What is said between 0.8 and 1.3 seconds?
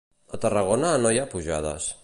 no hi ha